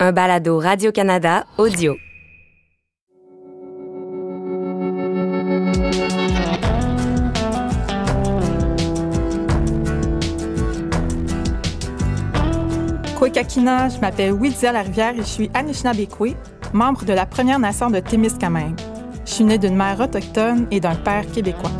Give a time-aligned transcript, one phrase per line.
[0.00, 1.96] Un balado Radio-Canada audio.
[13.16, 16.36] Kwekakina, je m'appelle Widia Larivière et je suis Anishinabekwe,
[16.72, 18.78] membre de la Première Nation de Témiscamingue.
[19.26, 21.72] Je suis née d'une mère autochtone et d'un père québécois.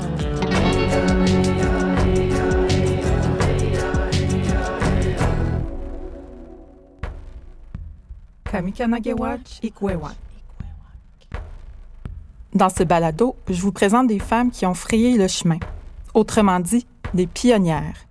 [12.54, 15.58] Dans ce balado, je vous présente des femmes qui ont frayé le chemin.
[16.14, 18.06] Autrement dit, des pionnières.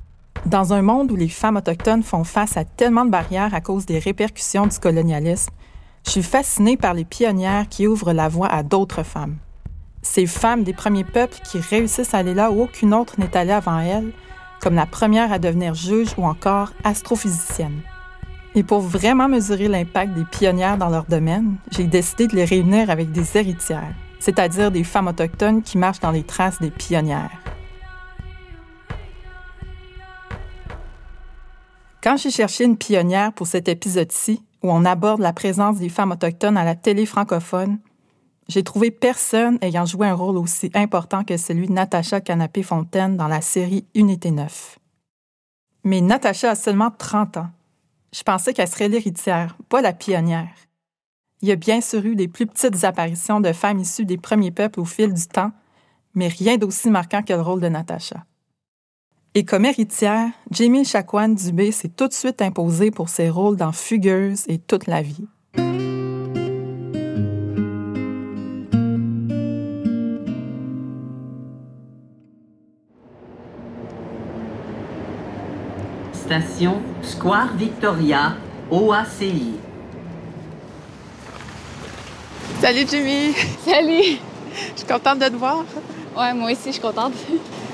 [0.45, 3.85] Dans un monde où les femmes autochtones font face à tellement de barrières à cause
[3.85, 5.51] des répercussions du colonialisme,
[6.05, 9.37] je suis fascinée par les pionnières qui ouvrent la voie à d'autres femmes.
[10.03, 13.51] Ces femmes des premiers peuples qui réussissent à aller là où aucune autre n'est allée
[13.51, 14.13] avant elles,
[14.61, 17.81] comme la première à devenir juge ou encore astrophysicienne.
[18.57, 22.89] Et pour vraiment mesurer l'impact des pionnières dans leur domaine, j'ai décidé de les réunir
[22.89, 27.29] avec des héritières, c'est-à-dire des femmes autochtones qui marchent dans les traces des pionnières.
[32.01, 36.13] Quand j'ai cherché une pionnière pour cet épisode-ci, où on aborde la présence des femmes
[36.13, 37.77] autochtones à la télé francophone,
[38.47, 43.27] j'ai trouvé personne ayant joué un rôle aussi important que celui de Natacha Canapé-Fontaine dans
[43.27, 44.79] la série Unité 9.
[45.83, 47.49] Mais Natacha a seulement 30 ans.
[48.13, 50.53] Je pensais qu'elle serait l'héritière, pas la pionnière.
[51.41, 54.51] Il y a bien sûr eu des plus petites apparitions de femmes issues des premiers
[54.51, 55.51] peuples au fil du temps,
[56.15, 58.25] mais rien d'aussi marquant que le rôle de Natacha.
[59.35, 63.71] Et comme héritière, Jamie Chakwan Dubé s'est tout de suite imposée pour ses rôles dans
[63.71, 65.27] Fugueuse et Toute la vie.
[76.27, 78.35] Station Square Victoria,
[78.69, 79.53] OACI.
[82.59, 83.33] Salut Jimmy!
[83.65, 84.19] Salut!
[84.73, 85.63] Je suis contente de te voir.
[86.17, 87.13] Ouais, moi aussi, je suis contente.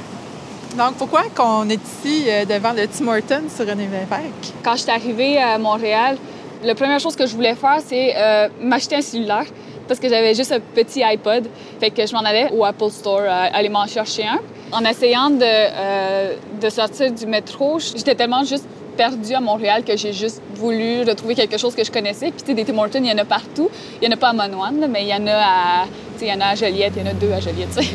[0.78, 4.54] Donc, pourquoi qu'on est ici euh, devant le Tim Hortons sur René Lévesque?
[4.64, 6.18] Quand je suis arrivée à Montréal,
[6.64, 9.46] la première chose que je voulais faire, c'est euh, m'acheter un cellulaire
[9.88, 11.46] parce que j'avais juste un petit iPod.
[11.80, 14.40] Fait que je m'en allais au Apple Store euh, aller m'en chercher un.
[14.72, 18.66] En essayant de, euh, de sortir du métro, j'étais tellement juste
[18.98, 22.28] perdue à Montréal que j'ai juste voulu retrouver quelque chose que je connaissais.
[22.32, 23.70] Puis, tu sais, des Tim Hortons, il y en a partout.
[24.02, 25.86] Il y en a pas à Monoine, mais il y en a à,
[26.22, 27.86] il y en a à Joliette, il y en a deux à Joliette, tu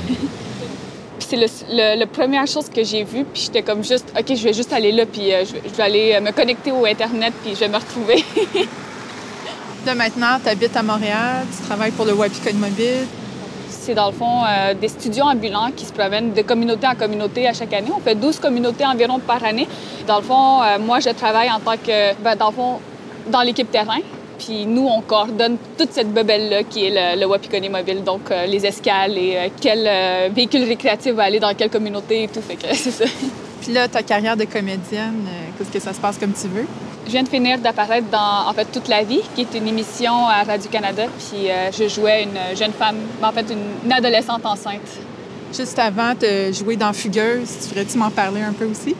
[1.19, 4.73] c'est la première chose que j'ai vue, puis j'étais comme juste, OK, je vais juste
[4.73, 7.77] aller là, puis euh, je, vais- aller me connecter au Internet, puis je vais me
[7.77, 8.25] retrouver.
[9.87, 13.07] De maintenant, tu habites à Montréal, tu travailles pour le Wapikon Mobile.
[13.69, 17.47] C'est dans le fond euh, des studios ambulants qui se promènent de communauté en communauté
[17.47, 17.89] à chaque année.
[17.97, 19.69] On fait 12 communautés environ par année.
[20.07, 22.81] Dans le fond, euh, moi, je travaille en tant que, ben, dans le fond,
[23.31, 24.01] dans l'équipe terrain.
[24.39, 28.67] Puis nous, on coordonne toute cette bebelle-là qui est le, le Mobile, donc euh, les
[28.67, 32.43] escales et quel véhicule récréatif va aller dans quelle communauté et tout.
[32.43, 33.05] Fait que c'est ça.
[33.61, 36.67] Puis là, ta carrière de comédienne, euh, qu'est-ce que ça se passe comme tu veux?
[37.07, 40.27] Je viens de finir d'apparaître dans en fait toute la vie, qui est une émission
[40.27, 41.05] à Radio Canada.
[41.19, 44.89] Puis euh, je jouais une jeune femme, en fait une, une adolescente enceinte.
[45.55, 48.95] Juste avant de jouer dans Fugueuse, tu voudrais-tu m'en parler un peu aussi?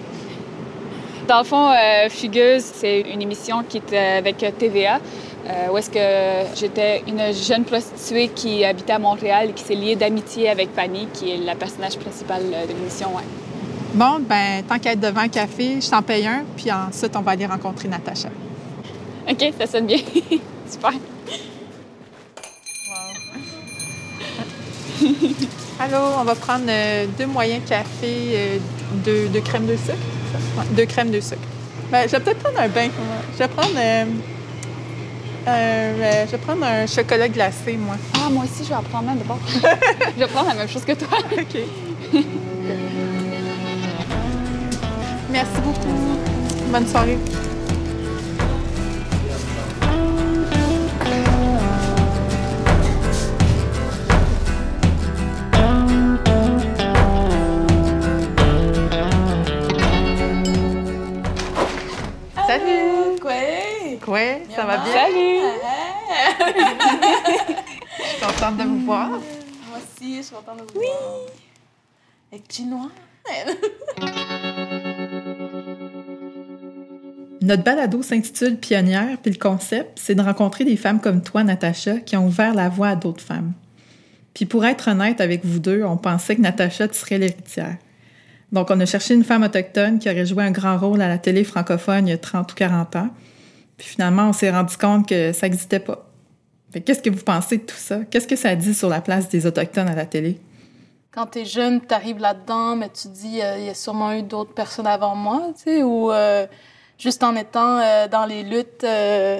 [1.29, 4.99] Dans le fond, euh, Fugueuse, c'est une émission qui est euh, avec TVA,
[5.47, 9.75] euh, où est-ce que j'étais une jeune prostituée qui habitait à Montréal et qui s'est
[9.75, 13.09] liée d'amitié avec Fanny, qui est la personnage principal euh, de l'émission.
[13.15, 13.23] Ouais.
[13.95, 17.23] Bon, ben tant qu'à être devant un café, je t'en paye un, puis ensuite, on
[17.23, 18.29] va aller rencontrer Natacha.
[19.29, 19.99] OK, ça sonne bien.
[20.71, 20.93] Super.
[25.81, 28.59] Allô, on va prendre euh, deux moyens café, euh,
[29.05, 29.97] deux, deux crèmes de sucre.
[30.59, 31.41] Ouais, deux crèmes de sucre.
[31.91, 32.89] Ben, je vais peut-être prendre un bain.
[33.33, 34.05] Je vais prendre, euh,
[35.47, 37.97] euh, je vais prendre un chocolat glacé, moi.
[38.15, 39.39] Ah, moi aussi, je vais en prendre un de bord.
[39.55, 41.19] je vais prendre la même chose que toi.
[41.33, 42.23] OK.
[45.39, 45.95] Merci beaucoup.
[46.73, 47.17] Bonne soirée.
[62.45, 63.21] Salut!
[63.21, 64.13] Quoi?
[64.13, 64.93] Ouais, ça va bien?
[64.93, 65.39] Salut!
[67.97, 69.09] Je suis contente de vous voir.
[69.11, 69.21] Moi
[69.77, 71.21] aussi, je suis contente de vous voir.
[72.33, 72.91] Avec chinois.
[77.49, 81.97] Notre balado s'intitule Pionnière, puis le concept, c'est de rencontrer des femmes comme toi, Natacha,
[82.01, 83.55] qui ont ouvert la voie à d'autres femmes.
[84.35, 87.79] Puis pour être honnête avec vous deux, on pensait que Natacha, tu serais l'héritière.
[88.53, 91.17] Donc, on a cherché une femme autochtone qui aurait joué un grand rôle à la
[91.17, 93.09] télé francophone il y a 30 ou 40 ans.
[93.79, 96.07] Puis finalement, on s'est rendu compte que ça n'existait pas.
[96.85, 98.01] Qu'est-ce que vous pensez de tout ça?
[98.11, 100.39] Qu'est-ce que ça dit sur la place des Autochtones à la télé?
[101.13, 104.13] Quand tu es jeune, tu arrives là-dedans, mais tu dis, euh, il y a sûrement
[104.13, 106.47] eu d'autres personnes avant moi, tu sais, ou euh,
[106.99, 108.87] juste en étant euh, dans les luttes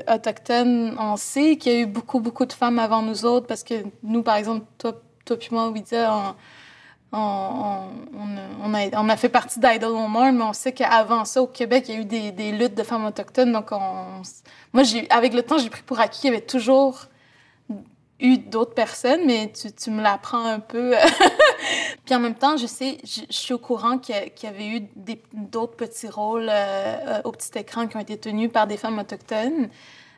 [0.09, 3.65] autochtones, on sait qu'il y a eu beaucoup, beaucoup de femmes avant nous autres, parce
[3.65, 4.93] que nous, par exemple, toi,
[5.25, 6.35] toi puis moi, Ouida, on,
[7.13, 11.99] on, a, fait partie d'Idle Woman, mais on sait qu'avant ça, au Québec, il y
[11.99, 13.53] a eu des, luttes de femmes autochtones.
[13.53, 14.23] Donc, on,
[14.73, 17.07] moi, avec le temps, j'ai pris pour acquis qu'il y avait toujours
[18.21, 20.95] eu d'autres personnes, mais tu, tu me l'apprends un peu.
[22.05, 24.81] Puis en même temps, je sais, je, suis au courant qu'il y, avait eu
[25.33, 28.99] d'autres petits rôles euh, euh, au petit écran qui ont été tenus par des femmes
[28.99, 29.69] autochtones.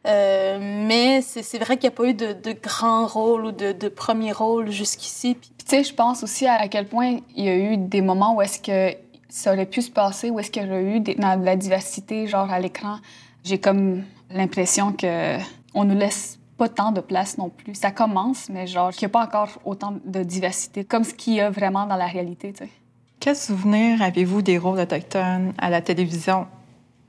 [0.06, 3.72] Euh, mais c'est vrai qu'il n'y a pas eu de, de grands rôles ou de,
[3.72, 5.34] de premiers rôles jusqu'ici.
[5.34, 8.34] Puis tu sais, je pense aussi à, quel point il y a eu des moments
[8.34, 8.96] où est-ce que
[9.28, 12.26] ça aurait pu se passer, où est-ce qu'il y aurait eu des, de la diversité,
[12.26, 12.96] genre à l'écran.
[13.44, 15.36] J'ai comme l'impression que
[15.74, 17.74] on nous laisse pas tant de place non plus.
[17.74, 21.32] Ça commence, mais genre, qu'il n'y a pas encore autant de diversité comme ce qu'il
[21.32, 22.70] y a vraiment dans la réalité, tu sais.
[23.18, 26.46] Quel souvenir avez-vous des rôles autochtones à la télévision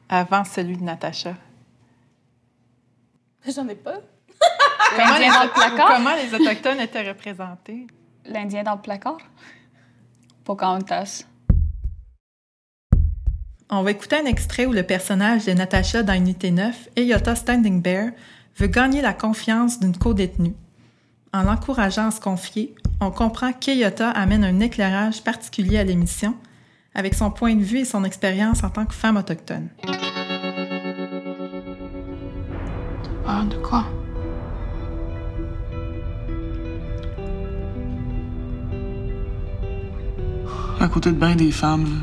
[0.08, 1.34] avant celui de Natacha?
[3.46, 3.96] J'en ai pas.
[4.98, 5.88] L'Indien dans le placard?
[5.98, 7.88] Comment les Autochtones étaient représentés?
[8.24, 9.18] L'Indien dans le placard?
[10.46, 11.26] Pocahontas.
[13.70, 17.82] On va écouter un extrait où le personnage de Natacha dans Unité 9, Eyota Standing
[17.82, 18.12] Bear,
[18.58, 20.56] veut gagner la confiance d'une co-détenue.
[21.34, 26.36] En l'encourageant à se confier, on comprend qu'Eyota amène un éclairage particulier à l'émission,
[26.94, 29.70] avec son point de vue et son expérience en tant que femme autochtone.
[33.26, 33.86] Ah, de quoi?
[40.80, 42.02] À côté de bien des femmes,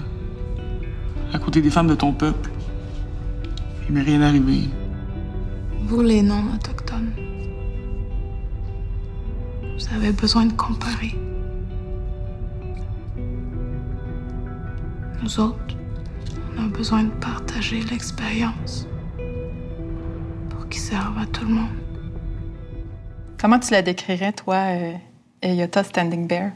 [1.35, 2.49] à côté des femmes de ton peuple,
[3.89, 4.69] il m'est rien arrivé.
[5.89, 7.15] Vous, les non-autochtones,
[9.63, 11.15] vous avez besoin de comparer.
[15.23, 15.77] Nous autres,
[16.59, 18.87] on a besoin de partager l'expérience
[20.51, 21.71] pour qu'il serve à tout le monde.
[23.41, 24.57] Comment tu la décrirais, toi,
[25.43, 26.51] euh, Standing Bear?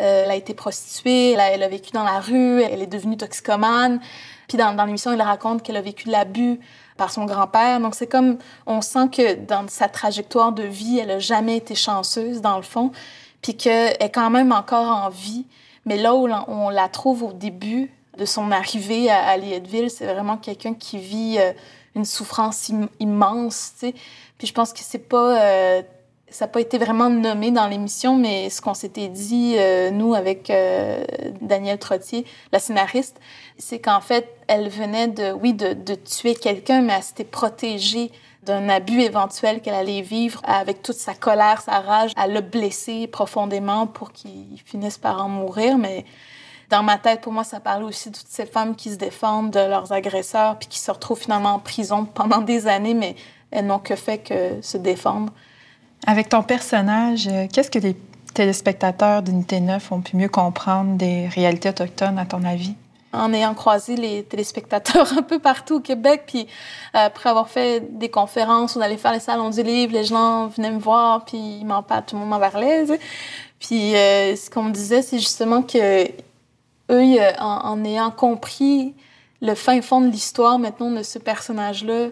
[0.00, 4.00] Euh, elle a été prostituée, elle a, vécu dans la rue, elle est devenue toxicomane.
[4.48, 6.58] Puis dans, dans l'émission, il raconte qu'elle a vécu de l'abus
[6.98, 7.80] par son grand-père.
[7.80, 8.36] Donc, c'est comme,
[8.66, 12.62] on sent que dans sa trajectoire de vie, elle a jamais été chanceuse, dans le
[12.62, 12.92] fond,
[13.40, 15.46] puis qu'elle est quand même encore en vie.
[15.86, 19.38] Mais là où on la trouve au début de son arrivée à, à
[19.88, 21.52] c'est vraiment quelqu'un qui vit euh,
[21.94, 23.94] une souffrance immense, tu sais.
[24.36, 25.40] Puis je pense que c'est pas...
[25.40, 25.82] Euh,
[26.30, 30.14] ça n'a pas été vraiment nommé dans l'émission, mais ce qu'on s'était dit, euh, nous,
[30.14, 31.02] avec euh,
[31.40, 33.18] Danielle Trottier, la scénariste,
[33.56, 38.10] c'est qu'en fait, elle venait de, oui, de, de tuer quelqu'un, mais elle s'était protégée
[38.44, 42.12] d'un abus éventuel qu'elle allait vivre avec toute sa colère, sa rage.
[42.22, 46.04] Elle l'a blessé profondément pour qu'il finisse par en mourir, mais
[46.70, 49.50] dans ma tête, pour moi, ça parlait aussi de toutes ces femmes qui se défendent
[49.50, 53.16] de leurs agresseurs puis qui se retrouvent finalement en prison pendant des années, mais
[53.50, 55.32] elles n'ont que fait que se défendre.
[56.06, 57.96] Avec ton personnage, euh, qu'est-ce que les
[58.34, 62.74] téléspectateurs d'Unité 9 ont pu mieux comprendre des réalités autochtones, à ton avis?
[63.12, 66.46] En ayant croisé les téléspectateurs un peu partout au Québec, puis
[66.94, 70.46] euh, après avoir fait des conférences, on allait faire les salons du livre, les gens
[70.48, 72.84] venaient me voir, puis ils m'en parlent, tout le monde m'en parlait.
[73.58, 76.06] Puis euh, ce qu'on me disait, c'est justement que
[76.90, 78.94] eux, en, ayant compris
[79.42, 82.08] le fin fond de l'histoire maintenant de ce personnage-là,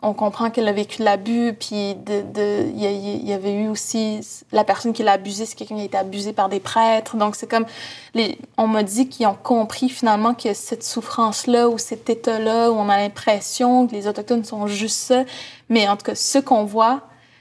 [0.00, 4.20] on comprend qu'elle a vécu de l'abus, puis il de, y, avait eu aussi
[4.52, 7.16] la personne qui l'a abusé, c'est quelqu'un qui a été abusé par des prêtres.
[7.16, 7.66] Donc c'est comme,
[8.14, 12.74] les, on m'a dit qu'ils ont compris finalement que cette souffrance-là ou cet état-là où
[12.74, 15.24] on a l'impression que les autochtones sont juste ça,
[15.68, 17.00] mais en tout cas ce qu'on voit,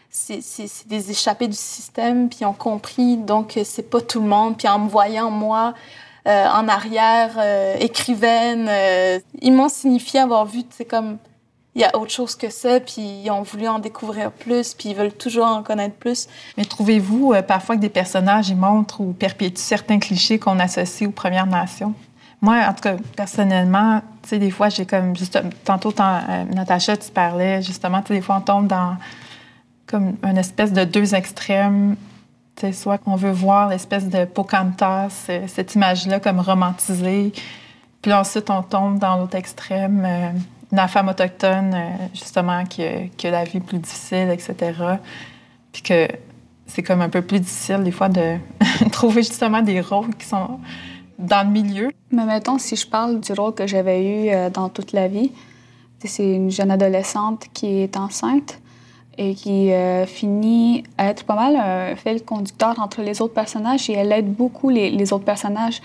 [0.10, 0.42] c'est
[0.88, 4.58] des échappés du système, puis ils ont compris donc c'est pas tout le monde.
[4.58, 5.76] Puis en me voyant moi
[6.28, 11.20] euh, en arrière, euh, écrivaine, euh, ils m'ont signifié avoir vu, c'est comme
[11.78, 14.90] il y a autre chose que ça, puis ils ont voulu en découvrir plus, puis
[14.90, 16.28] ils veulent toujours en connaître plus.
[16.58, 21.08] Mais trouvez-vous euh, parfois que des personnages, ils montrent ou perpétuent certains clichés qu'on associe
[21.08, 21.94] aux Premières Nations?
[22.42, 26.98] Moi, en tout cas, personnellement, tu sais, des fois, j'ai comme, juste, tantôt, euh, Natacha,
[26.98, 28.98] tu parlais, justement, tu sais, des fois, on tombe dans
[29.86, 31.96] comme une espèce de deux extrêmes.
[32.56, 37.34] Tu sais, soit qu'on veut voir l'espèce de Pocahontas, euh, cette image-là comme romantisée,
[38.02, 40.34] puis ensuite, on tombe dans l'autre extrême
[40.72, 44.74] la femme autochtone, euh, justement, qui a, la vie plus difficile, etc.
[45.72, 46.08] Puis que
[46.66, 48.38] c'est comme un peu plus difficile, des fois, de
[48.92, 50.60] trouver justement des rôles qui sont
[51.18, 51.90] dans le milieu.
[52.12, 55.32] Mais mettons, si je parle du rôle que j'avais eu euh, dans toute la vie,
[56.04, 58.60] C'est une jeune adolescente qui est enceinte
[59.18, 63.90] et qui euh, finit à être pas mal un fil conducteur entre les autres personnages
[63.90, 65.82] et elle aide beaucoup les, les autres personnages.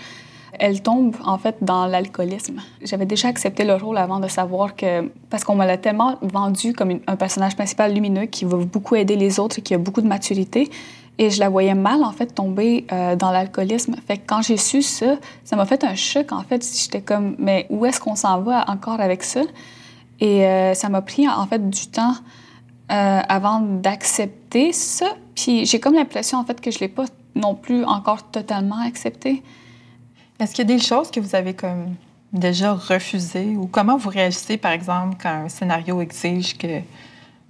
[0.59, 2.61] Elle tombe en fait dans l'alcoolisme.
[2.83, 6.73] J'avais déjà accepté le rôle avant de savoir que, parce qu'on me l'a tellement vendu
[6.73, 10.01] comme un personnage principal lumineux qui va beaucoup aider les autres et qui a beaucoup
[10.01, 10.69] de maturité.
[11.19, 13.95] Et je la voyais mal, en fait, tomber euh, dans l'alcoolisme.
[14.07, 16.65] Fait que quand j'ai su ça, ça m'a fait un choc, en fait.
[16.75, 19.41] J'étais comme, mais où est-ce qu'on s'en va encore avec ça?
[20.19, 22.15] Et euh, ça m'a pris, en fait, du temps
[22.91, 25.05] euh, avant d'accepter ça.
[25.35, 27.05] Puis j'ai comme l'impression, en fait, que je l'ai pas
[27.35, 29.43] non plus encore totalement accepté.
[30.43, 31.95] Est-ce qu'il y a des choses que vous avez comme
[32.33, 36.81] déjà refusées ou comment vous réagissez, par exemple, quand un scénario exige que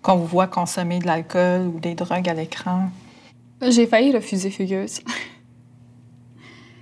[0.03, 2.89] qu'on vous voit consommer de l'alcool ou des drogues à l'écran?
[3.67, 4.99] J'ai failli refuser Fugueuse.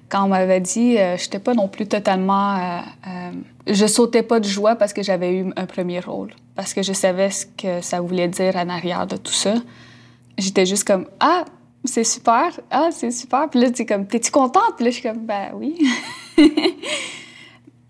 [0.09, 2.57] Quand on m'avait dit, euh, j'étais pas non plus totalement.
[2.57, 3.31] euh, euh,
[3.67, 6.91] je sautais pas de joie parce que j'avais eu un premier rôle, parce que je
[6.91, 9.53] savais ce que ça voulait dire en arrière de tout ça.
[10.37, 11.45] J'étais juste comme ah
[11.83, 13.49] c'est super, ah c'est super.
[13.49, 14.75] Puis là tu comme t'es-tu contente?
[14.75, 15.77] Puis là je suis comme ben oui.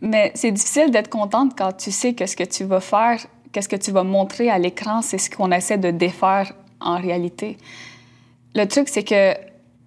[0.02, 3.20] Mais c'est difficile d'être contente quand tu sais que ce que tu vas faire,
[3.52, 7.58] qu'est-ce que tu vas montrer à l'écran, c'est ce qu'on essaie de défaire en réalité.
[8.56, 9.34] Le truc, c'est que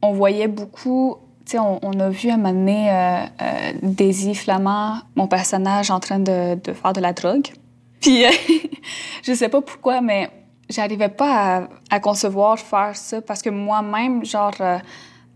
[0.02, 1.16] on voyait beaucoup.
[1.46, 5.26] Tu sais, on, on a vu à un moment donné euh, euh, Daisy Flamand, mon
[5.26, 7.48] personnage, en train de, de faire de la drogue.
[8.00, 8.30] Puis, euh,
[9.22, 10.30] je sais pas pourquoi, mais
[10.68, 14.78] j'arrivais pas à, concevoir faire ça parce que moi-même, genre, euh,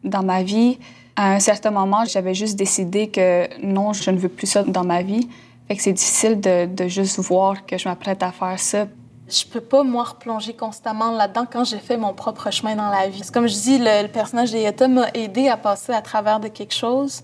[0.04, 0.78] dans ma vie,
[1.16, 4.85] à un certain moment, j'avais juste décidé que non, je ne veux plus ça dans
[4.85, 5.28] ma vie.
[5.66, 8.87] Fait que c'est difficile de, juste voir que je m'apprête à faire ça.
[9.28, 13.08] Je peux pas, moi, replonger constamment là-dedans quand j'ai fait mon propre chemin dans la
[13.08, 13.20] vie.
[13.30, 16.75] Comme je dis, le, le personnage d'Eyota m'a aidé à passer à travers de quelque
[16.75, 17.23] chose.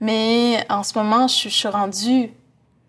[0.00, 2.30] Mais en ce moment, je, suis- rendue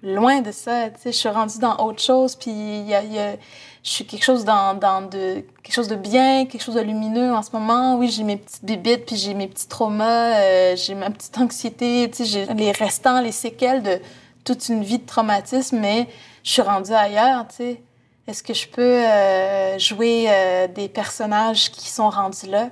[0.03, 0.89] loin de ça.
[1.05, 2.35] Je suis rendue dans autre chose.
[2.35, 3.37] Puis il y a-
[3.87, 4.77] je suis quelque chose dans,
[5.09, 7.95] de quelque chose de bien, quelque chose de lumineux en ce moment.
[7.95, 12.11] Oui, j'ai mes petites bibites, puis j'ai mes petits traumas, euh, j'ai ma petite anxiété.
[12.11, 14.01] Tu sais, j'ai les restants, les séquelles de
[14.43, 15.79] toute une vie de traumatisme.
[15.79, 16.09] Mais
[16.43, 17.47] je suis rendue ailleurs.
[17.47, 17.81] Tu sais.
[18.27, 22.71] Est-ce que je peux euh, jouer euh, des personnages qui sont rendus là,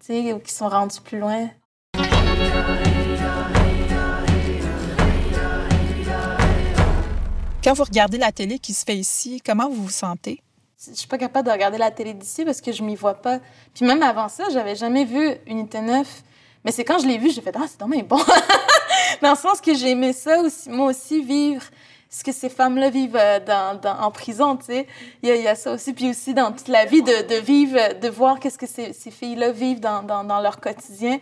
[0.00, 1.48] tu sais, ou qui sont rendus plus loin?
[7.66, 10.40] Quand vous regardez la télé qui se fait ici, comment vous vous sentez?
[10.86, 13.40] Je suis pas capable de regarder la télé d'ici parce que je m'y vois pas.
[13.74, 16.06] Puis même avant ça, j'avais jamais vu Unité 9.
[16.64, 18.20] Mais c'est quand je l'ai vu, j'ai fait «Ah, c'est dommage bon!»
[19.20, 21.64] Dans le sens que j'ai aimé ça aussi, moi aussi, vivre
[22.08, 23.40] ce que ces femmes-là vivent euh,
[23.82, 24.86] en prison, tu sais.
[25.24, 25.92] Il y, a, ça aussi.
[25.92, 29.80] Puis aussi dans toute la vie, de, vivre, de voir qu'est-ce que ces, filles-là vivent
[29.80, 31.18] dans leur quotidien.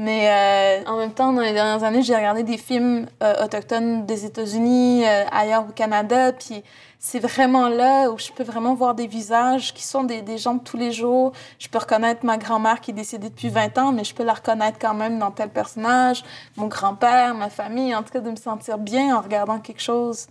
[0.00, 4.06] Mais euh, en même temps, dans les dernières années, j'ai regardé des films euh, autochtones
[4.06, 6.62] des États-Unis, euh, ailleurs au Canada, puis
[6.98, 10.54] c'est vraiment là où je peux vraiment voir des visages qui sont des, des gens
[10.54, 11.32] de tous les jours.
[11.58, 14.32] Je peux reconnaître ma grand-mère qui est décédée depuis 20 ans, mais je peux la
[14.32, 16.24] reconnaître quand même dans tel personnage,
[16.56, 20.28] mon grand-père, ma famille, en tout cas de me sentir bien en regardant quelque chose,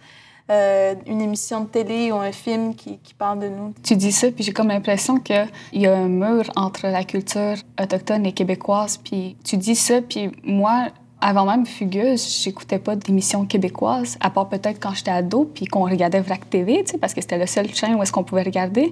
[0.49, 3.73] euh, une émission de télé ou un film qui, qui parle de nous.
[3.83, 7.55] Tu dis ça, puis j'ai comme l'impression qu'il y a un mur entre la culture
[7.81, 8.97] autochtone et québécoise.
[8.97, 10.87] Puis tu dis ça, puis moi,
[11.21, 15.83] avant même Fugueuse, j'écoutais pas d'émissions québécoises, à part peut-être quand j'étais ado, puis qu'on
[15.83, 18.43] regardait VRAC TV, tu sais, parce que c'était le seul chaîne où est-ce qu'on pouvait
[18.43, 18.91] regarder.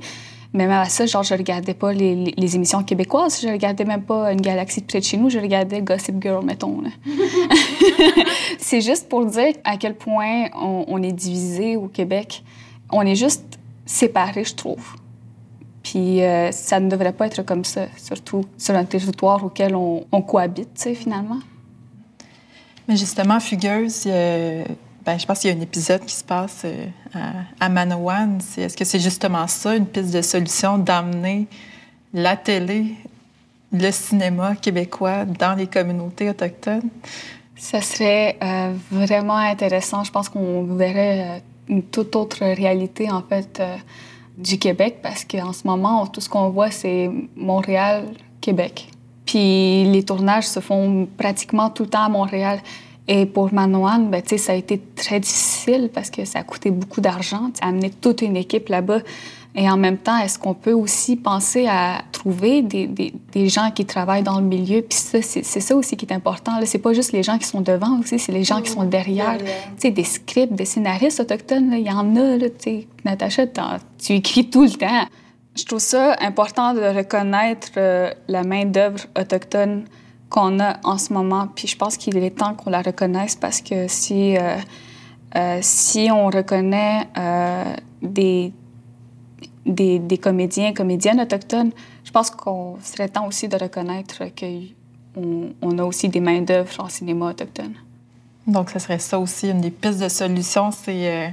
[0.53, 3.83] Mais même à ça, genre, je regardais pas les, les- les émissions québécoises, je regardais
[3.83, 6.81] même pas Une galaxie de près de chez nous, je regardais Gossip Girl, mettons.
[8.69, 12.43] C'est juste pour dire à quel point on, est divisé au Québec.
[12.91, 14.85] On est juste séparés, je trouve.
[15.83, 20.21] Puis euh, ça ne devrait pas être comme ça, surtout sur un territoire auquel on,
[20.21, 21.39] cohabite, tu sais, finalement.
[22.89, 26.87] Mais justement, Fugueuse, ben, je pense qu'il y a un épisode qui se passe euh,
[27.61, 27.85] à, à
[28.57, 31.47] Est-ce que c'est justement ça, une piste de solution, d'amener
[32.13, 32.95] la télé,
[33.71, 36.89] le cinéma québécois dans les communautés autochtones?
[37.57, 40.03] Ça serait euh, vraiment intéressant.
[40.03, 43.75] Je pense qu'on verrait euh, une toute autre réalité, en fait, euh,
[44.37, 48.05] du Québec, parce qu'en ce moment, tout ce qu'on voit, c'est Montréal,
[48.41, 48.89] Québec.
[49.25, 52.59] Puis les tournages se font pratiquement tout le temps à Montréal.
[53.07, 57.01] Et pour Manoan, ben, ça a été très difficile parce que ça a coûté beaucoup
[57.01, 57.51] d'argent.
[57.61, 58.99] Amener toute une équipe là-bas.
[59.59, 63.71] Et en même temps, est-ce qu'on peut aussi penser à trouver des, des, des gens
[63.71, 64.83] qui travaillent dans le milieu?
[64.83, 66.51] Puis ça, c'est ça aussi qui est important.
[66.65, 69.35] C'est pas juste les gens qui sont devant aussi, c'est les gens qui sont derrière.
[69.35, 69.63] derrière.
[69.75, 72.87] Tu sais, des scripts, des scénaristes autochtones, il y en a, là, tu sais.
[73.03, 73.47] Natacha,
[73.97, 75.07] tu écris tout le temps.
[75.55, 79.85] Je trouve ça important de reconnaître euh, la main-d'œuvre autochtone
[80.29, 81.47] qu'on a en ce moment.
[81.55, 84.55] Puis je pense qu'il est temps qu'on la reconnaisse parce que si euh,
[85.35, 87.07] euh, si on reconnaît
[88.03, 88.53] des,
[89.67, 91.71] des, des, comédiens, comédiennes autochtones,
[92.03, 96.89] je pense qu'on serait temps aussi de reconnaître qu'on on a aussi des main-d'œuvre en
[96.89, 97.73] cinéma autochtone.
[98.47, 101.27] Donc, ce serait ça aussi, une des pistes de solution, c'est euh,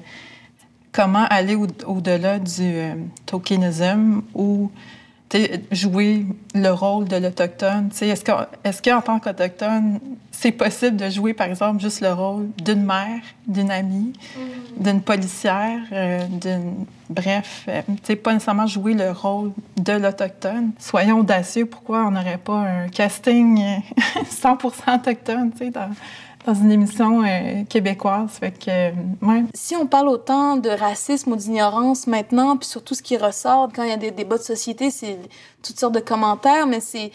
[0.93, 4.71] comment aller au-delà du euh, tokenisme ou
[5.73, 7.91] jouer le rôle de l'Autochtone.
[8.00, 10.00] Est-ce qu'en est qu tant qu'Autochtone,
[10.31, 14.83] c'est possible de jouer, par exemple, juste le rôle d'une mère, d'une amie, mm.
[14.83, 16.87] d'une policière, euh, d'une...
[17.11, 20.71] Bref, euh, pas nécessairement jouer le rôle de l'Autochtone.
[20.79, 23.62] Soyons audacieux, pourquoi on n'aurait pas un casting
[24.31, 25.91] 100 autochtone, tu sais, dans
[26.47, 28.31] dans une émission euh, québécoise.
[28.41, 29.43] Fait que, euh.
[29.55, 33.83] Si on parle autant de racisme ou d'ignorance maintenant, puis surtout ce qui ressort quand
[33.83, 35.19] il y a des débats de société, c'est
[35.63, 37.11] toutes sortes de commentaires, mais c'est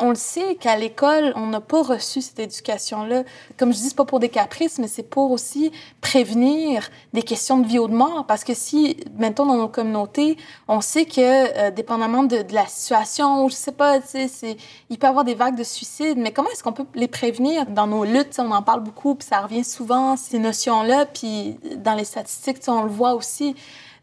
[0.00, 3.24] on le sait qu'à l'école, on n'a pas reçu cette éducation-là.
[3.58, 7.58] Comme je dis, c'est pas pour des caprices, mais c'est pour aussi prévenir des questions
[7.58, 8.24] de vie ou de mort.
[8.26, 10.38] Parce que si, maintenant, dans nos communautés,
[10.68, 14.56] on sait que, euh, dépendamment de, la situation, je sais pas, tu sais,
[14.88, 17.66] il peut y avoir des vagues de suicide, mais comment est-ce qu'on peut les prévenir?
[17.66, 18.38] Dans nos luttes?
[18.38, 22.82] On en parle beaucoup, puis ça revient souvent, ces notions-là, puis dans les statistiques, on
[22.82, 23.54] le voit aussi.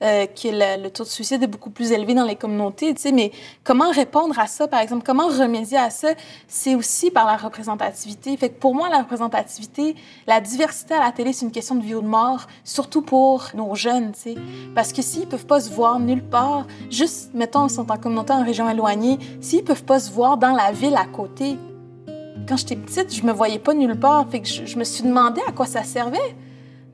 [0.03, 0.49] Euh, que
[0.83, 3.31] le, taux de suicide est beaucoup plus élevé dans les communautés, tu sais, mais
[3.63, 6.09] comment répondre à ça, par exemple, comment remédier à ça,
[6.47, 8.37] c'est aussi par la représentativité.
[8.37, 9.95] Fait que pour moi, la représentativité,
[10.27, 13.47] la diversité à la télé, c'est une question de vie ou de mort, surtout pour
[13.55, 14.35] nos jeunes, tu sais,
[14.75, 18.33] parce que s'ils peuvent pas se voir nulle part, juste, mettons, ils sont en communauté
[18.33, 21.57] en région éloignée, s'ils peuvent pas se voir dans la ville à côté,
[22.47, 25.03] quand j'étais petite, je me voyais pas nulle part, fait que je, je me suis
[25.03, 26.35] demandé à quoi ça servait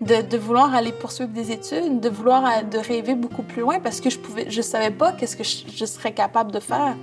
[0.03, 4.01] de, vouloir aller poursuivre des études, de vouloir euh, de rêver beaucoup plus loin parce
[4.01, 6.95] que je pouvais, je savais pas qu'est-ce que je, serais capable de faire.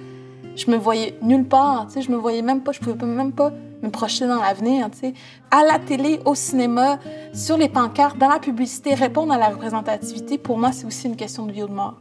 [0.57, 3.33] Je me voyais nulle part, tu sais, je me voyais même pas, je pouvais même
[3.33, 3.53] pas
[3.83, 5.15] me projeter dans l'avenir, tu sais.
[5.51, 6.99] À la télé, au cinéma,
[7.33, 11.17] sur les pancartes, dans la publicité, répondre à la représentativité, pour moi, c'est aussi une
[11.17, 11.99] question de vie ou de mort.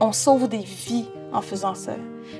[0.00, 1.92] On sauve des vies en faisant ça.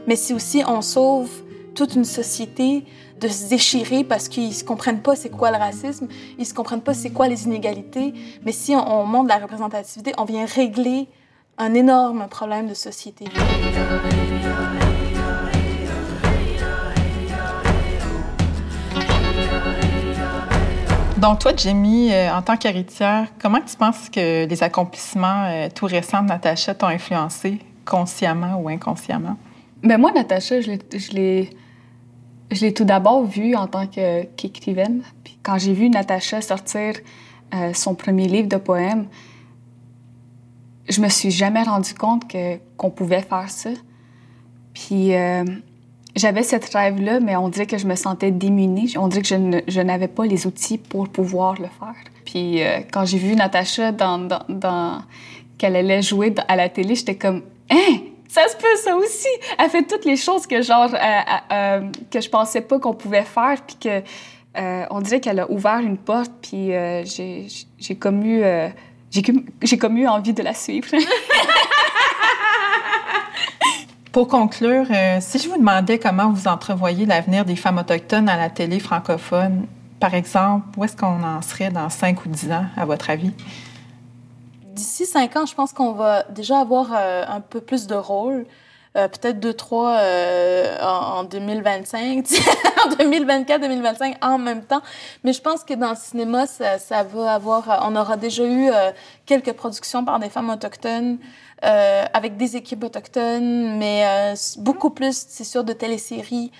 [0.06, 1.30] Mais c'est aussi, on sauve
[1.74, 2.84] toute une société
[3.20, 6.08] de se déchirer parce qu'ils se comprennent pas c'est quoi le racisme,
[6.38, 8.14] ils se comprennent pas c'est quoi les inégalités.
[8.44, 11.08] Mais si on, on montre la représentativité, on vient régler
[11.58, 13.26] un énorme problème de société.
[21.22, 25.86] Donc, toi, Jamie, euh, en tant qu'héritière, comment tu penses que les accomplissements euh, tout
[25.86, 29.36] récents de Natacha t'ont influencé, consciemment ou inconsciemment?
[29.84, 31.50] Ben, moi, Natacha, je l'ai
[32.54, 35.02] je l'ai tout d'abord vue en tant qu'écrivaine.
[35.24, 36.94] Puis quand j'ai vu Natacha sortir
[37.54, 39.06] euh, son premier livre de poèmes,
[40.88, 43.70] je me suis jamais rendu compte que qu'on pouvait faire ça.
[44.74, 45.44] Puis euh,
[46.16, 48.94] j'avais cette rêve-là, mais on dirait que je me sentais démunie.
[48.98, 51.94] On dirait que je, n'avais pas les outils pour pouvoir le faire.
[52.24, 55.02] Puis euh, quand j'ai vu Natacha dans, dans
[55.58, 58.11] qu'elle allait jouer à la télé, j'étais comme Hein?
[58.32, 59.28] Ça se peut ça aussi.
[59.58, 61.20] Elle fait toutes les choses que genre euh, euh,
[61.52, 64.02] euh, que je pensais pas qu'on pouvait faire, puis que
[64.90, 66.68] on dirait qu'elle a ouvert une porte, puis
[67.04, 67.46] j'ai
[67.78, 68.42] j'ai comme eu
[69.12, 70.88] j'ai comme envie de la suivre.
[74.12, 74.86] Pour conclure,
[75.20, 79.66] si je vous demandais comment vous entrevoyez l'avenir des femmes autochtones à la télé francophone,
[80.00, 83.32] par exemple, où est-ce qu'on en serait dans 5 ou 10 ans, à votre avis?
[84.72, 88.46] D'ici cinq ans, je pense qu'on va déjà avoir euh, un peu plus de rôle.
[88.94, 92.26] Euh, peut-être deux, trois euh, en, 2025,
[92.84, 94.82] en 2024, 2025 en même temps.
[95.24, 97.86] Mais je pense que dans le cinéma, ça, ça va avoir...
[97.88, 98.70] On aura déjà eu
[99.24, 101.18] quelques productions par des femmes autochtones,
[101.62, 106.52] avec des équipes autochtones, mais beaucoup plus, c'est sûr, de téléséries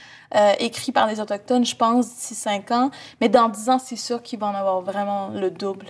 [0.59, 2.91] écrites par des autochtones, je pense, d'ici cinq ans.
[3.21, 5.89] Mais dans dix ans, c'est sûr qu'il va en avoir vraiment le double.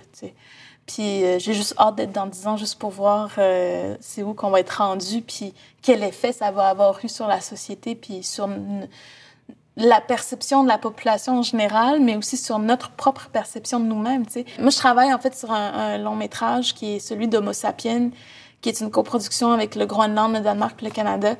[0.85, 4.33] Puis euh, j'ai juste hâte d'être dans 10 ans juste pour voir euh, c'est où
[4.33, 8.21] qu'on va être rendu, puis quel effet ça va avoir eu sur la société, puis
[8.23, 8.49] sur
[9.77, 14.25] la perception de la population en général, mais aussi sur notre propre perception de nous-mêmes.
[14.59, 18.09] Moi, je travaille en fait sur un, long métrage qui est celui d'Homo sapiens,
[18.61, 21.35] qui est une coproduction avec le Groenland, le Danemark et le Canada.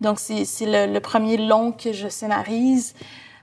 [0.00, 2.94] Donc, c'est le, le, premier long que je scénarise.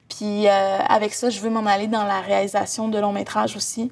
[0.10, 3.92] Puis euh, avec ça, je veux m'en aller dans la réalisation de long métrage aussi.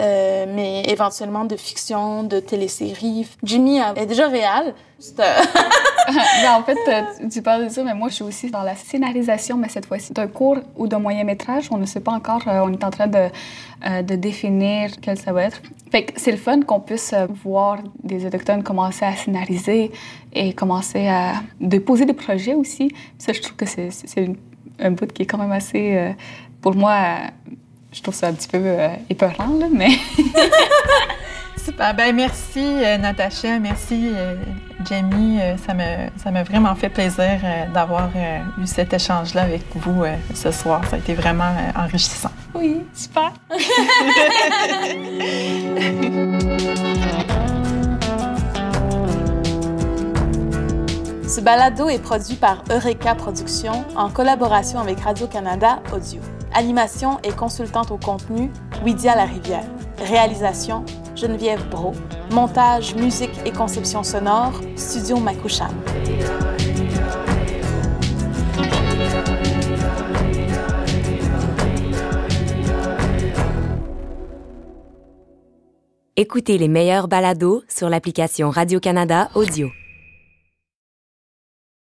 [0.00, 3.28] Euh, mais éventuellement de fiction, de télésérie.
[3.44, 4.74] Jimmy est déjà réel.
[5.18, 9.56] en fait, euh, tu parles de ça, mais moi, je suis aussi dans la scénarisation,
[9.56, 11.68] mais cette fois-ci d'un court ou d'un moyen métrage.
[11.70, 12.42] On ne sait pas encore.
[12.48, 13.28] Euh, on est en train de,
[14.02, 15.62] de définir quel ça va être.
[15.92, 19.92] Fait que c'est le fun qu'on puisse voir des autochtones commencer à scénariser
[20.32, 22.92] et commencer à déposer des projets aussi.
[23.18, 23.90] Ça, je trouve que c'est
[24.80, 26.14] un bout qui est quand même assez,
[26.60, 27.18] pour moi,
[27.94, 29.90] je trouve ça un petit peu euh, épeurant, là, mais...
[31.64, 31.94] Super.
[31.94, 33.58] Ben, merci, euh, Natacha.
[33.58, 34.34] Merci, euh,
[34.84, 35.40] Jamie.
[35.40, 39.62] Euh, ça m'a ça m'a vraiment fait plaisir euh, d'avoir euh, eu cet échange-là avec
[39.76, 40.82] vous euh, ce soir.
[40.90, 42.28] Ça a été vraiment euh, enrichissant.
[42.54, 43.32] Oui, super.
[51.26, 56.20] Ce balado est produit par Eureka Productions en collaboration avec Radio-Canada Audio.
[56.56, 58.48] Animation et consultante au contenu,
[58.84, 59.64] Widia Larivière.
[59.98, 60.84] Réalisation,
[61.16, 61.92] Geneviève Bro.
[62.30, 65.74] Montage, musique et conception sonore, Studio Makusham.
[76.16, 79.70] Écoutez les meilleurs balados sur l'application Radio-Canada Audio.